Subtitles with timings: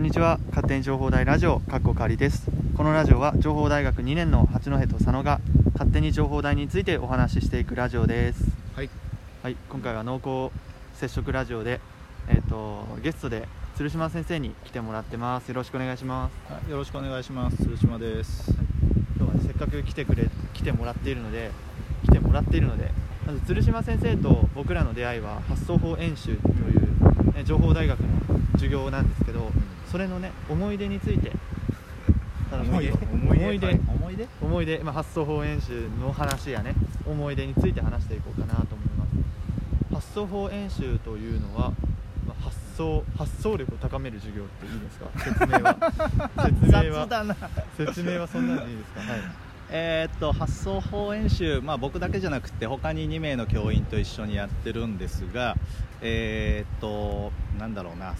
[0.00, 0.38] こんにちは。
[0.48, 2.50] 勝手に情報大ラジオかっこかりです。
[2.74, 5.42] このラジオは情報大学2年の八戸と佐野が
[5.74, 8.44] 勝手に情報大についてお話ししていくラジオです。
[8.74, 8.88] はい。
[9.42, 9.56] はい。
[9.68, 10.56] 今回は濃厚
[10.98, 11.82] 接触ラジオで
[12.30, 15.50] えっ、とゲストで鶴島先生に来てもらってます。
[15.50, 16.50] よろしくお願いします。
[16.50, 16.70] はい。
[16.70, 17.58] よろしくお願いします。
[17.58, 18.54] 鶴島です。
[19.18, 21.50] 今日は、ね、せっかく来てくれ来てもらっているので
[22.06, 22.90] 来てもらっているので
[23.26, 28.06] まず鶴島先生と僕らの出会いは発想法演習という、ね、情報大学の
[28.54, 29.50] 授業なんですけど、
[29.90, 31.32] それのね思い出について
[32.52, 32.92] 思い出？
[32.92, 33.66] 思い出？
[33.66, 33.80] はい。
[33.88, 34.28] 思い出？
[34.42, 36.74] 思い出、まあ、発想法演習の話やね。
[37.06, 39.10] 思い出について話していこうかなと思います。
[39.94, 41.70] 発想法演習というのは、
[42.26, 45.06] まあ、発想発想力を高める授業っていいですか？
[45.18, 45.76] 説明は。
[46.66, 47.36] 説明は。
[47.76, 49.00] 説明はそんなんでいいですか？
[49.12, 49.20] はい
[49.72, 55.56] えーっと発想法演習、まあ、僕だけじゃなくて他に2名の教員と一緒にやってるんですが
[56.02, 58.14] えーっとなんだろうな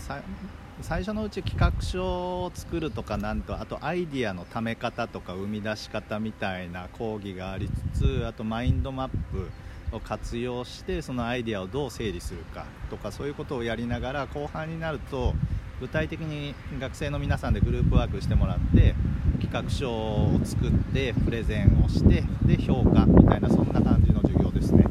[0.80, 9.50] 最初のうち企画書を作るとかなんとあとアイディアのため方とか生み出し方みたいな講義がありつつあとマインドマップ
[9.92, 15.34] を活用してそのアイデアをどう整理するかとかそういうことをやりながら後半になると
[15.80, 18.94] 具体的に学生の皆さんでグループワークしてもらって
[19.40, 24.84] 企画書を作ってプレゼンをしてで評価みたいなそんな感じの授業ですね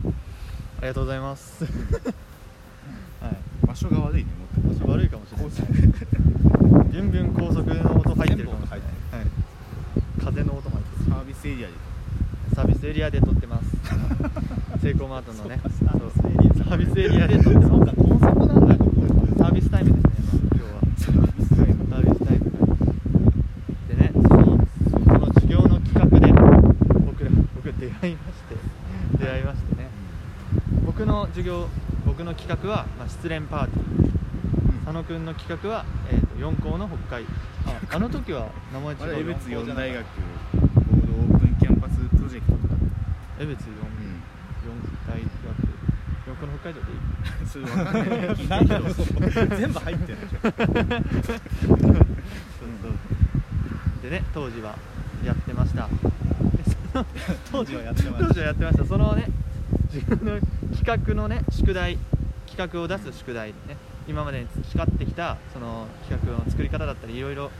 [0.79, 1.65] ありがとうございます。
[3.21, 4.29] はい、場所が悪いね
[4.65, 5.49] 場所悪いかもしれない。
[6.89, 8.79] ビュンビュン高速の音入ってるかもしれない。
[8.79, 9.27] はい、
[10.23, 11.79] 風の音も入ってサービスエリアでる。
[12.55, 13.69] サービスエリアで撮ってます。
[14.81, 15.59] セイコーマートのね。
[15.63, 17.69] サービスエリアで撮ってます。
[19.37, 20.39] サービスタイムですね。
[20.55, 20.79] 今日は。
[20.97, 21.89] サービスタイム。
[21.89, 22.45] サービスタイム。
[23.89, 24.57] でね、その
[24.87, 26.31] その授業の企画で
[27.05, 28.55] 僕ら僕出会いまして
[29.17, 29.89] 出会いましてね。
[30.85, 31.67] 僕の授業
[32.05, 34.09] 僕の企画はまあ失恋パーティー。
[34.85, 37.25] 佐野くんの企画は、えー、と4校の北海。
[37.67, 42.73] ああの時は名前違うよ別四大学ボードオープンキャンパスプロジェクトとか。
[43.39, 44.21] 江別 4, うん。
[45.07, 45.29] 大学。
[46.29, 50.53] 4校の北海道でいいそれ分かんない 全部入ってるでしょそう
[51.73, 52.91] そう。
[54.03, 54.75] でね当時は
[55.25, 55.89] やってました
[57.51, 58.85] 当時はやってま当し時はやってました。
[58.85, 59.27] そのね
[59.93, 60.39] 自分の
[60.75, 61.97] 企画のね宿題
[62.47, 63.77] 企画を出す宿題ね
[64.07, 67.51] 今までに培ってきたその企画の作り方だったりいろいろ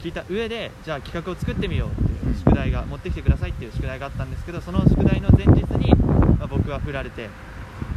[0.00, 5.94] 聞いた上でじゃあ企画を作ってみようっていう宿題が持ってきてくださいっていう宿題があったんですけどその宿題の前日に、
[6.38, 7.28] まあ僕は振られて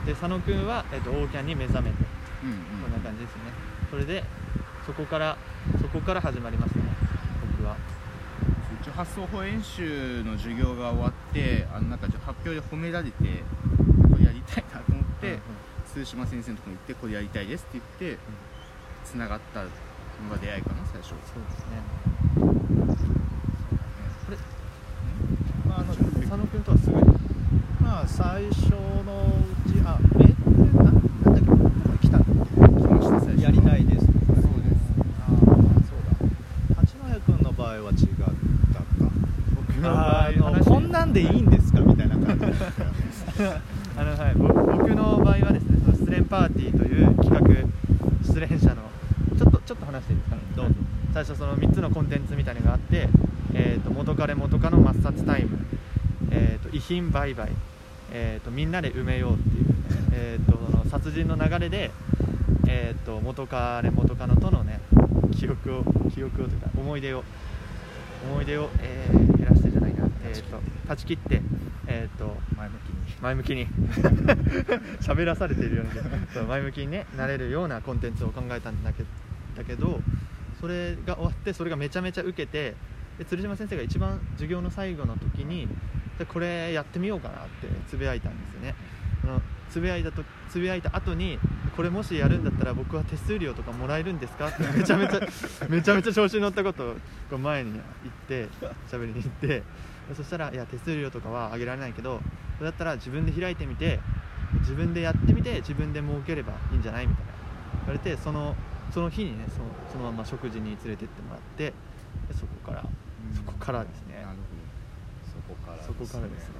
[0.05, 2.19] で佐野くんは、えっとオーキャンに目覚めて。
[2.43, 3.51] うんこんな感じですね。
[3.89, 4.23] それで
[4.85, 5.37] そこから
[5.81, 6.78] そこから始まりましたね僕は一応
[8.99, 13.13] 発想法演習の授業が終わってあのなんか発表で褒められて
[14.11, 15.39] これやりたいなと思って、うんうん。
[15.87, 18.19] 通島先生のところに行ってこれやりたいですって言って
[19.05, 19.69] つながったの
[20.29, 21.11] が出会いかな最初。
[21.11, 21.79] そうですね。
[24.25, 24.37] これ
[25.65, 27.01] まああの佐野くんとはすぐに？
[27.79, 29.31] まあ最初の
[29.65, 30.35] うちあえ
[30.75, 31.63] ななんだっけどこ
[32.01, 34.05] 来たっ来ました最初けやりたいです。
[34.05, 34.91] そうです。
[35.21, 35.39] ああ
[35.87, 36.75] そうだ。
[36.75, 38.08] 八戸君の場合は違
[39.87, 41.79] あ合のこんなんでいいんですか？
[41.79, 42.89] みたいな感じだったよ。
[43.53, 43.61] ね
[43.97, 47.67] あのはい、ぼ僕の場合はですねその失恋パーティーという企画
[48.23, 48.83] 失恋者の
[49.37, 50.75] ちょっとちょっと話していいですか、どうぞ。
[51.13, 53.09] 最初その3つのコンテンツみたいなのがあって、
[53.53, 55.57] えー、と元彼元カノ抹殺タイム、
[56.31, 57.49] えー、と遺品売買、
[58.11, 59.65] えー、とみんなで埋めようっていう、
[60.13, 61.91] えー、とその殺人の流れで、
[62.67, 64.79] えー、と元彼元カノとのね
[65.37, 67.23] 記憶を記憶をというか思い出を。
[68.31, 69.38] 思い出を、えー
[70.29, 71.41] えー、と断ち切って、
[71.87, 73.15] えー、と前向きに。
[73.21, 73.67] 前向きに。
[75.01, 76.03] 喋らされているような気が
[76.33, 79.03] そう前向きにねなれるようなコンテンツを考えたんだけ
[79.57, 80.01] だけど
[80.61, 82.75] それが終わってそれがめちゃめちゃ受けて
[83.17, 85.67] で鶴島先生が一番授業の最後の時に
[86.17, 88.75] でこれやってみようかなってつぶやいたんですよね。
[89.21, 91.37] そのつぶやいたとつぶやいた後に
[91.75, 94.47] これもしやるんだったら僕は手数料とかもらえるんですか？
[94.47, 95.19] ってめちゃめちゃ
[95.69, 96.95] めちゃめちゃ調子に乗ったこと
[97.31, 98.47] を前に言って
[98.89, 99.63] 喋りに行って
[100.15, 102.19] そしたらいや手数料とかは上げられないけど
[102.57, 103.99] それだったら自分で開いてみて
[104.61, 107.31] 自分でやってみて自分で儲ければいいんじゃないみたいな。
[107.87, 108.55] 言われてその
[108.91, 111.73] その日にねそのそのまま食事に連れてってもらってで
[112.33, 112.85] そこから
[113.35, 114.25] そこからですね。
[115.29, 116.55] そこからそこからですね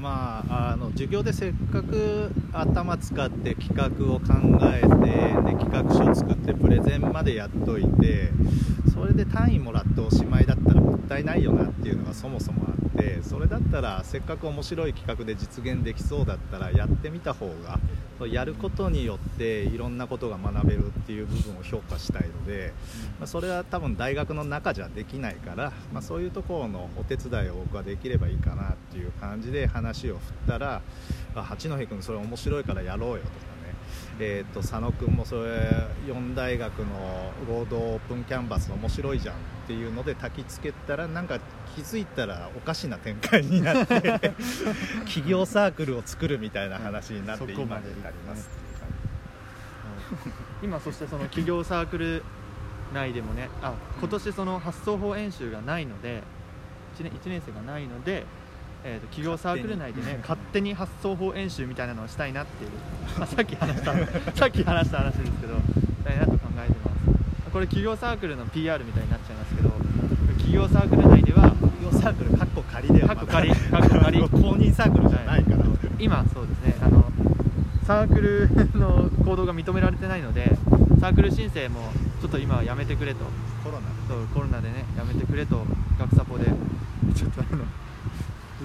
[0.00, 8.30] まああの授業でせっかく頭使って企画を考えてで企画書を作ってプレゼンまでやっといて
[8.92, 22.72] それで単位もらっておしまいだったらもったいないよなっていうのがそもそもあてそれだったらせっかく面白い企画で実現できそうだったらやってみた方がやることによっていろんなことが学べるっていう部分を評価したいので、
[23.18, 30.80] まあ、それは多分大学の中じゃできないから、まあ、そういうところのお手伝いを僕はできればいいかなっていう感じで話を振ったら
[31.34, 33.55] あ八戸君それ面白いからやろうよとかね
[34.18, 35.60] えー、と佐野君もそれ
[36.06, 41.38] 4大学の合同オープンキャンバス面白いじゃんっていうので焚きつけたらなんか
[41.74, 44.00] 気づいたらおかしな展開になって
[45.06, 48.48] 企業サークルを作るみたいな話になってそこまで今になります。
[50.62, 52.22] 今そしてその企業サークル
[52.94, 56.22] 内でもねあ今年その発想法演習がないので
[56.96, 58.24] 1, 年1年生がないので、
[58.88, 60.76] えー、と企業サークル内でね勝手に。
[60.76, 62.70] 発想法演習みたいなのをしたいなっていう、
[63.18, 63.92] まあ、さっき話した
[64.34, 65.60] さっき話した話ですけどし
[66.04, 66.90] たいなと考えてま
[67.44, 67.50] す。
[67.50, 69.70] これ企業サークルの PR みたいになっちゃいますけど
[70.36, 74.20] 企業サークル内では企業サークルかっこ仮ではかっこ仮かっこ仮。
[74.20, 75.64] 公認サークルじゃないから、
[75.98, 77.10] 今そうですねあの
[77.84, 80.56] サークルの行動が認められてないので
[81.00, 81.90] サークル申請も
[82.20, 83.24] ちょっと今はやめてくれと。
[83.64, 83.88] コロナ。
[84.06, 85.64] そうコロナでねやめてくれと
[85.98, 86.44] 学サポで。
[87.14, 87.64] ちょっとあの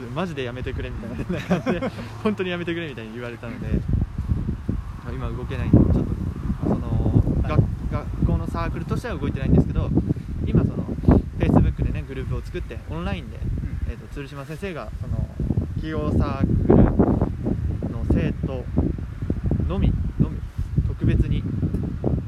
[0.07, 1.91] マジでやめてくれみたいな感じで
[2.23, 3.67] 本当にやめてくれみたいに言われたので
[5.03, 6.03] まあ今動けないんでちょっと
[6.63, 7.61] その学
[7.91, 9.89] 学校のサークルとしては動いてないんですけど
[10.45, 10.85] 今その
[11.39, 13.39] Facebook でねグループを作ってオンラインで、
[13.89, 15.27] えー、と鶴島先生がその
[15.75, 16.75] 企業サークル
[17.91, 18.63] の生徒
[19.67, 20.39] のみのみ
[20.87, 21.43] 特別に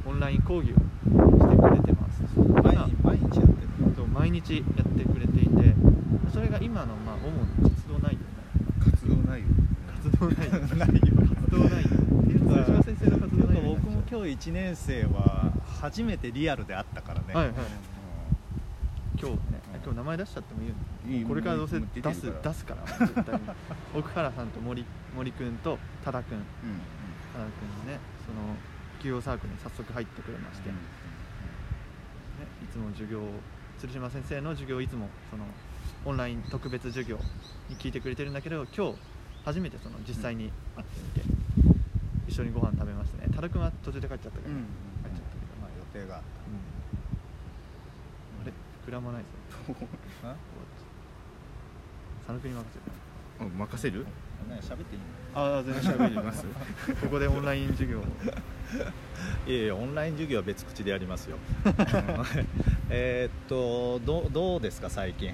[0.06, 2.24] オンライン講義をしてくれてます。
[2.64, 5.33] 毎今日毎日やってる毎日やってくれて
[6.64, 8.20] 今のまあ主な活動内容
[8.86, 9.46] 活動内容
[9.92, 10.62] 活動内容
[11.28, 11.90] 活動内容
[12.40, 15.52] 鶴島先生の活動内容僕も今日1年生は
[15.82, 17.56] 初めてリアルで会ったからね、はいはい
[19.16, 20.66] 今日ね今日名前出しちゃってもい
[21.18, 23.42] いよこれからどうせ出す出すから絶対に
[23.96, 24.84] 奥原さんと森
[25.16, 26.44] 森くんと多田くんうん
[27.32, 28.56] 多田くんがねその
[29.00, 30.76] 企業サークルに早速入ってくれまして、ね、
[32.64, 33.22] いつも授業
[33.84, 35.44] 鶴島先生の授業をいつもその
[36.06, 37.18] オンライン特別授業
[37.70, 38.96] に聞いてくれてるんだけど今日
[39.44, 41.28] 初めてその実際に会ってみて、
[42.30, 43.28] 一緒にご飯食べましたね。
[43.36, 44.64] 多田くんは途中で帰っちゃったけど、うんうん
[45.04, 46.22] 帰っちゃったけど、まあ予定があっ
[48.44, 48.54] あれ？
[48.88, 49.28] 膨らまないぞ。
[52.26, 52.86] 佐野くんに任せる？
[53.42, 54.06] あ任せる？
[54.44, 55.02] ね喋っていい
[55.36, 56.46] ああ全然喋ります。
[57.02, 58.00] ここでオンライン授業
[59.48, 61.38] いやいやオンライン授業は別口でやりますよ。
[62.90, 65.34] えーっとどうどうですか最近？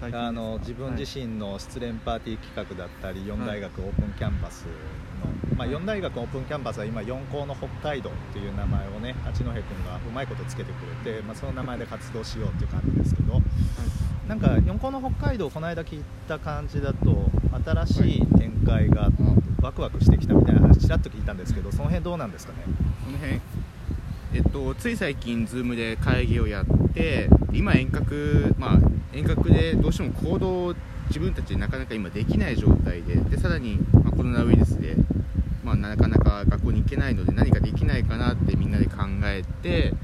[0.00, 9.60] 最近あの自分自身の失恋パーティー企画だったり、4大学オープンキャンバスの、まあ、はい4大学オープンキャンバスは今4校の北海道っていう名前をね八戸君が
[9.96, 13.42] うまいことつけてくれて、まあ、その名前で活動しようっていう感じですけど。
[14.28, 17.27] なんか4校の北海道この間聞いた感じだと
[17.68, 19.10] 新しい展開が
[19.60, 22.58] ワクワクしてきたみたいな話ちらっと聞いたんですけどその辺どうなんですかね？
[23.04, 23.40] この辺
[24.34, 28.78] えっとつい最近 Zoom で会議をやって今遠隔まあ
[29.12, 30.74] 遠隔でどうしても行動を
[31.08, 34.94] 自分たちでなかなか今できない状態ででさらに、まあ、コロナウイルスで、
[35.64, 39.98] まあ、なかなか学校に行けないので何かできないかなってみんなで考えて、ま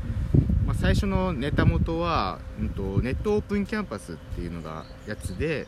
[0.77, 5.67] あ、最初のネタ元は、うん、とネットオープンキャンパスっていうのがやつで、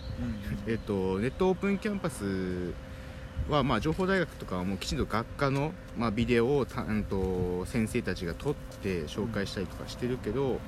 [0.67, 2.75] えっと、ネットオープンキャンパス
[3.49, 10.61] は、まあ、情報大学とかはもうきちんと学科の、まあ、ビデオをた、うん、と先生たちが撮って紹介したりとかしてるけど、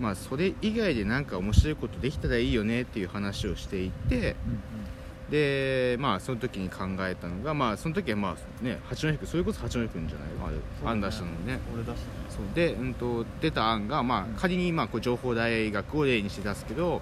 [0.00, 4.36] まあ、それ以外で何か面白いことできたらいいよねっていう話をしていて
[5.32, 10.90] で、まあ、その時に考えたのが、まあ、その時は、まあね、八戸君それこそ八戸君じゃないあれそうだね。
[10.90, 11.58] 案出したのね。
[11.72, 12.12] 俺出したね。
[12.28, 12.54] そう。
[12.54, 17.00] で、うん、と出た案が、まあ、仮に、まあ、こう情報大学を例にして出すけど、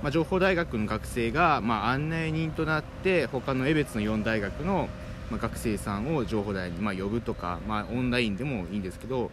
[0.00, 4.88] まあ、情報大学の学生が、まあ、案内人となって他の江別の4大学の、
[5.32, 9.32] まあ、学生さんを情報大に、まあ、呼ぶとか、まあ、オンラインでもいいんですけど、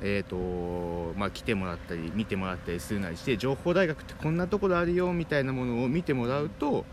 [0.00, 6.86] えーとまあ、来てもらったり見てもらったりするなりして情報大学ってこんなところあるよみたいなものを見てもらうと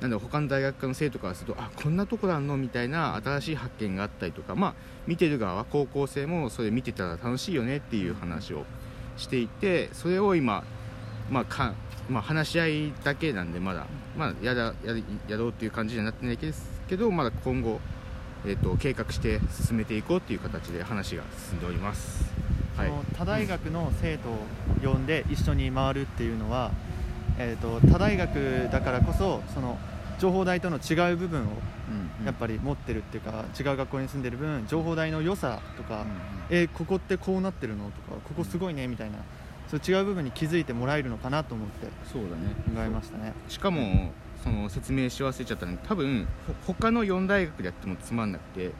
[0.00, 4.74] なんだろう他の大学科の生徒からするとあこんなところあるのみたいな新しい発見があったりとか、まあ、
[5.06, 8.64] 見てる側は高校生もそれ見てたら楽しいよねっていう話を
[9.16, 10.64] していてそれを今、
[11.30, 11.74] まあか
[12.08, 13.86] まあ、話し合いだけなんでまだ、
[14.16, 14.94] まあ、やらや
[15.28, 17.80] やろうっていう感じにはなってないですけどまだ今後、
[18.44, 22.32] えー、と計画して進めていこうっていう形で話が進んでおります。
[22.76, 24.38] はいその他大学の生徒を
[24.82, 26.72] 呼んで一緒に回るっていうのは、
[27.38, 29.78] えー、と他大学だからこそその
[30.18, 31.46] 情報大との違う部分を
[32.24, 36.06] やっぱり持ってるっていうか、違う学校に住んでる分情報大の良さとか、
[36.50, 39.18] えーここってこうなってるのとかここすごいねみたいな
[39.68, 42.54] そう違う部分に気づいてもらえるのかなと思ってそうだね。
[42.74, 43.32] 考えましたね。
[43.48, 44.12] しかも
[44.42, 48.70] その説明し忘れちゃったのに多分ほ他の4大学でやってもつまんなくて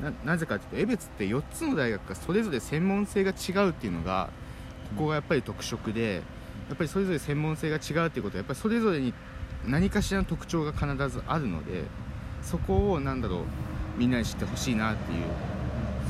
[0.00, 4.28] ななぜかというと江別って4つの大学がそれぞれ専門性が違うっていうのが
[4.96, 6.22] ここがやっぱり特色で
[6.68, 9.12] やっぱりそれぞれ専門性が違うっていうことはやっぱりそれぞれに
[9.66, 11.84] 何かしらの特徴が必ずあるので
[12.42, 13.40] そこをなんだろう
[13.96, 15.18] みんなに知ってほしいなっていう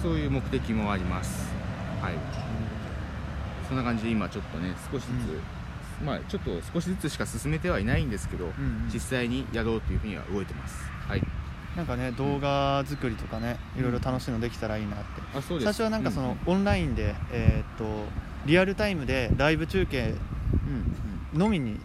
[0.03, 1.53] そういう目的もあります。
[2.01, 2.15] はい。
[3.69, 8.91] そんな感じで今ちょっとね少しずつ、まあちょっと少しずつしか進めてはいないんですけど、うんうん。
[8.93, 10.77] 実際にやろうというふうには動いてます。
[11.09, 11.23] はい。
[11.77, 15.05] なんかね動画作りとかねいろいろ楽しいのできたらいいなって。
[15.35, 15.73] あそうです。
[15.73, 17.85] 最初はなんかその、オンラインでえーっと
[18.47, 20.15] リアルタイムでライブ中継
[21.33, 21.79] うんのみにっ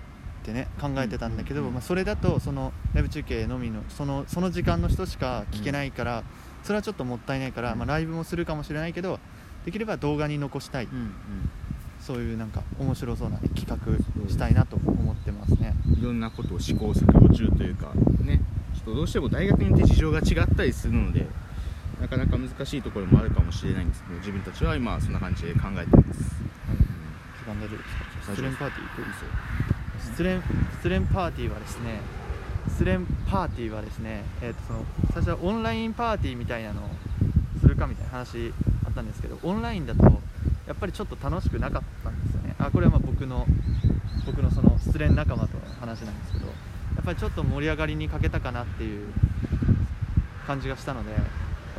[0.43, 6.23] てね考えてたんだけど、まあ、それだとそのライブ中継のみのそのその時間の人しか聞けないから、
[6.63, 9.19] それはちょっともったいないから、まあ、ライブもするかもしれないけど
[9.65, 11.11] できれば動画に残したい、うんうん
[11.99, 15.75] そういうなんか面白そうな、ね、企画したいなと思ってますね。
[15.99, 17.91] いろんなことを試行錯誤中というか
[18.23, 18.41] ね
[18.73, 21.27] ちょっとどうしても大学によって事情が違ったりするので
[21.99, 26.38] なかなか難しいところもあるかもしれないんですけど自分たちは今そんな感じで考えてます、
[27.49, 27.89] 時間大丈夫です
[28.27, 28.35] か？
[28.35, 29.09] 失恋パーティー行く
[29.99, 30.41] 失恋
[30.77, 32.01] 失恋パーティーはですね
[32.67, 36.89] 失恋パーティーはですね、えー、とその最初はオンラインパーティーみたいなのを
[37.59, 38.53] するかみたいな話
[38.85, 40.03] あったんですけどオンラインだと
[40.67, 42.55] やっぱりちょっと楽しくなかったんですよね。
[42.59, 43.47] あこれはまあ僕の
[44.25, 46.53] 僕のその失恋仲間との話なんですけどや
[47.01, 49.07] っぱりちょっと盛り上がりに欠けたかなっていう
[50.45, 51.15] 感じがしたので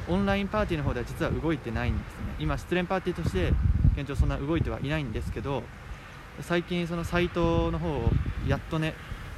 [0.08, 2.34] オンラインパーティーの方では実は動いてないんですね。
[2.40, 3.52] 今失恋パーティーとして
[3.96, 5.62] 現状そんな動いてはいないんですけど
[6.40, 8.10] 最近そのサイトの方を
[8.48, 8.94] やっとね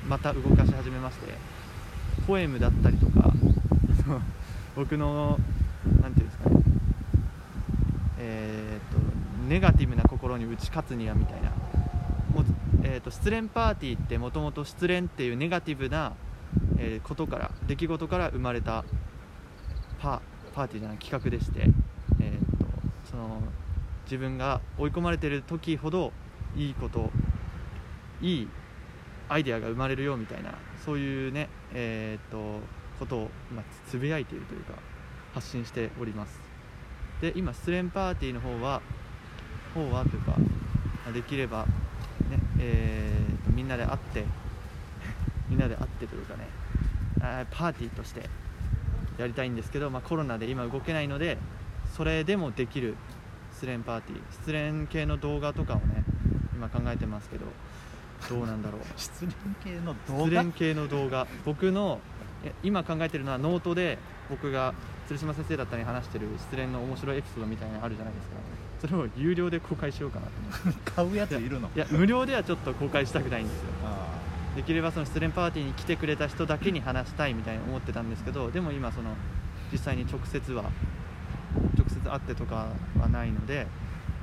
[0.09, 1.35] また動かし始めまして
[2.27, 3.33] ポエムだったりとか
[4.77, 5.39] 僕の
[6.01, 6.63] なんていうんですかね
[8.25, 9.01] えー、と
[9.49, 11.51] ネガティブな心に打ち勝つにはみたいな
[12.33, 12.45] もう、
[12.85, 16.13] えー、と失恋パーティーってもともと失恋っていうネガティブな、
[16.79, 18.85] えーことから出来事から生まれた
[20.01, 20.23] パ
[20.55, 21.67] パーティーじゃない企画でして、
[24.05, 26.13] 自分が追い込まれてる時ほど
[26.57, 27.11] いいこと
[28.21, 28.49] いい
[29.29, 30.55] アイデアが生まれるよみたいな
[30.85, 32.61] そういうねえー、と
[32.99, 34.75] ことを、ま、つぶやいているというか
[35.35, 36.39] 発信しております。
[37.21, 38.83] で今失恋パーティーの方は
[39.75, 40.37] 方はというか
[41.13, 41.67] できれば
[42.31, 44.25] ねえー、とみんなで会って
[45.49, 48.29] みんなで会ってというかねーパーティーとして
[49.19, 51.39] やりたいんですけど、まあ、コロナで今動けないので
[51.97, 52.97] それでもできる
[53.63, 54.51] 失恋パーティー失
[54.81, 56.03] 恋系の動画とかをね
[56.53, 57.47] 今考えてますけど
[58.29, 58.81] どうなんだろう。
[58.99, 59.25] 失
[59.65, 61.29] 恋系の動失画恋系の動画。
[61.45, 62.01] 僕の
[62.45, 64.75] え今考えてるのはノートで僕が
[65.07, 68.35] 鶴島先生だったり話してる失恋の面白いエピソードみたいなのあるじゃないですか。
[68.81, 70.33] それを有料で公開しようかなと
[70.65, 70.81] 思って。
[70.91, 71.71] 買うやついるの？
[71.75, 73.69] いや無料ではちょっと公開したくないんですよ。
[73.85, 74.09] あ
[74.57, 79.15] できればその失恋パーティーに来てくれた人だけに話したいみたいに思ってたんですけどでも今その
[79.73, 80.71] 実際に直接は直
[82.03, 82.69] 接会ってとか
[82.99, 83.67] はないので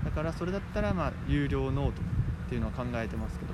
[0.03, 3.53] だからそれだったらまあ有料ノートっていうのは考えてますけど、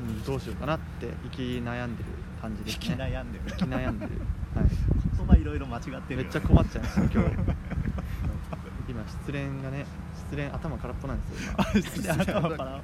[0.00, 2.96] うん、どうしようかなって生き悩んでる感じですね。
[2.98, 3.44] 悩んでる。
[3.46, 4.12] 生き悩んでる、
[4.54, 4.66] はい、
[5.16, 7.30] 言葉いろいろ間違ってるめっちゃ困っちゃうんですよ今日。
[8.88, 11.64] 今失恋がね失恋頭空っぽなんですよ今。
[11.80, 12.82] 失恋頭パラパラはい。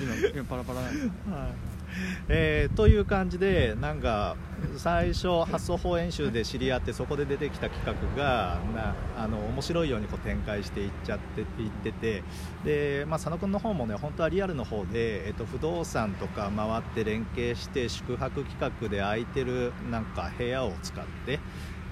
[0.00, 1.08] 今今パラパラなんですよ。
[1.08, 1.75] ね
[2.28, 4.36] えーという感じでなんか
[4.76, 12.22] 最初発想法演習で知り合ってそこで出てきた企画がなあの面白いようにこう展開していっちゃっていってて
[12.64, 21.38] で、まあ、佐野君の方もね本当はリアルの方で、えっと不動産とか回って連携して宿泊企画で空いてるなんか部屋を使って。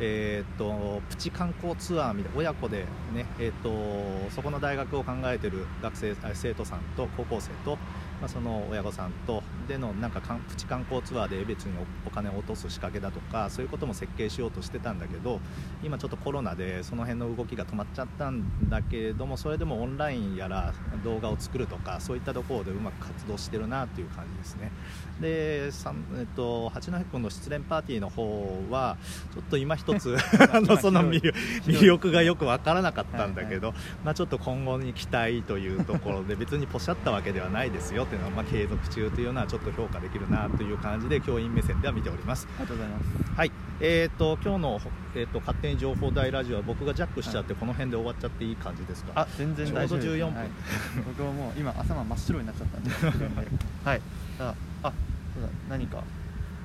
[0.00, 7.78] えー、とプチ観光ツアーみたいな親子で、ねえー、とそこの大学を考えてる学生生徒さんと高校生と、
[8.24, 11.72] まあ、その親御さんとでのなんかかんプチ観光ツアーで江別に
[12.04, 15.40] おお金を落とす仕掛けだとかそういうことも設計しようとしてたんだけど
[15.82, 24.72] 今ちょっとコロナでその辺の動きが止まっちゃったんだけれどもそれでもオンラインやら動画を作るとかそういったところでうまく活動してるなっていう感じですね。
[25.20, 28.96] でえっと、八戸君の失恋パーティーの方は
[29.32, 30.16] ちょっと今一つ
[30.52, 42.46] あのその魅力魅力がよく分からなかったんだけど、まあ、ちょっと今後に期待というところで別にポシャったわけではないですよっていうのは、まあ、継続中というのはちょっと評価できるなという感じで教員目線では見ております。
[42.58, 43.04] ありがとうございます。
[43.36, 44.80] はい、えー、と今日の、
[45.14, 50.36] えー、と勝手に情報大ラジオは僕がジャックしちゃってこの辺で終わっちゃっていい感じですか、あ全然大丈夫ちょうど14分。
[50.38, 50.48] はい。
[51.06, 52.90] 僕はもう今頭真っ白になっちゃったんで。
[53.84, 54.00] はい。
[54.38, 54.92] ああ
[55.34, 56.02] そうだ何か？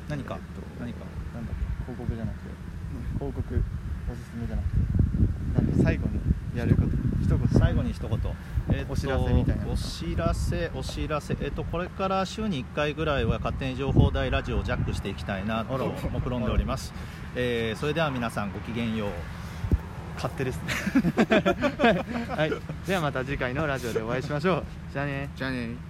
[0.08, 1.06] 何か、えっと何か？
[1.34, 1.94] なんだっけ？
[1.94, 2.50] 広告じゃなくて。
[3.18, 3.64] 広告
[4.12, 4.76] おすすめじゃなくて
[5.56, 6.20] なんで最後に
[6.58, 6.88] やること
[7.22, 7.48] 一言。
[7.60, 8.20] 最後に一言、
[8.74, 10.72] えっとお知らせみたいなのお知らせ。
[10.74, 11.38] お知らせ。
[11.42, 16.94] えっとこれから週に1回ぐらいは勝手に情報大ラジオをジャックしていきたいなと目論んでおります、
[17.36, 19.10] えーそれでは皆さんごきげんよう。
[20.16, 20.74] 勝手ですね。
[22.36, 22.52] はい。
[22.86, 24.64] ではまた次回のラジオでお会いしましょう。
[24.92, 25.30] じゃあね。
[25.36, 25.90] じゃあね